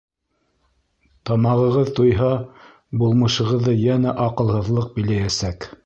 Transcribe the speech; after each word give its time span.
Тамағығыҙ 1.31 1.93
туйһа, 2.01 2.31
булмышығыҙҙы 3.05 3.79
йәнә 3.87 4.19
аҡылһыҙлыҡ 4.29 4.93
биләйәсәк. 4.99 5.75